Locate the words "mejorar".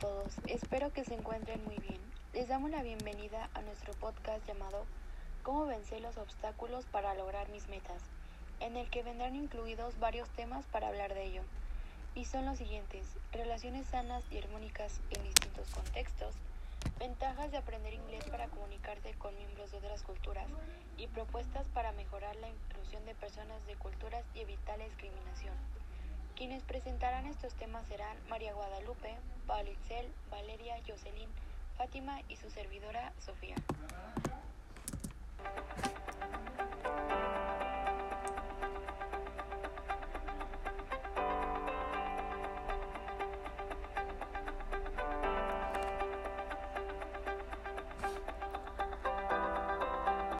21.92-22.34